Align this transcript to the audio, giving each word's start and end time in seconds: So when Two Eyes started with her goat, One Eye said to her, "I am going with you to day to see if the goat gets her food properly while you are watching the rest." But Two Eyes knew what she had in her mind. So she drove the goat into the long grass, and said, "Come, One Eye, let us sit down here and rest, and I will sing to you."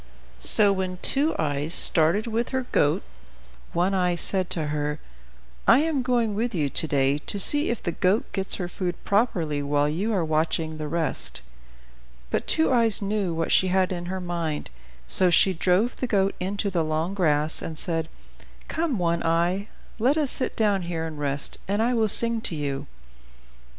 So 0.39 0.73
when 0.73 0.97
Two 1.03 1.35
Eyes 1.37 1.75
started 1.75 2.25
with 2.25 2.49
her 2.49 2.65
goat, 2.71 3.03
One 3.71 3.93
Eye 3.93 4.15
said 4.15 4.49
to 4.49 4.69
her, 4.73 4.97
"I 5.67 5.81
am 5.81 6.01
going 6.01 6.33
with 6.33 6.55
you 6.55 6.71
to 6.71 6.87
day 6.87 7.19
to 7.19 7.39
see 7.39 7.69
if 7.69 7.83
the 7.83 7.91
goat 7.91 8.25
gets 8.31 8.55
her 8.55 8.67
food 8.67 8.95
properly 9.03 9.61
while 9.61 9.87
you 9.87 10.11
are 10.11 10.25
watching 10.25 10.79
the 10.79 10.87
rest." 10.87 11.41
But 12.31 12.47
Two 12.47 12.73
Eyes 12.73 12.99
knew 13.03 13.35
what 13.35 13.51
she 13.51 13.67
had 13.67 13.91
in 13.91 14.05
her 14.07 14.19
mind. 14.19 14.71
So 15.07 15.29
she 15.29 15.53
drove 15.53 15.95
the 15.97 16.07
goat 16.07 16.33
into 16.39 16.71
the 16.71 16.83
long 16.83 17.13
grass, 17.13 17.61
and 17.61 17.77
said, 17.77 18.09
"Come, 18.67 18.97
One 18.97 19.21
Eye, 19.21 19.67
let 19.99 20.17
us 20.17 20.31
sit 20.31 20.55
down 20.55 20.81
here 20.81 21.05
and 21.05 21.19
rest, 21.19 21.59
and 21.67 21.79
I 21.79 21.93
will 21.93 22.09
sing 22.09 22.41
to 22.41 22.55
you." 22.55 22.87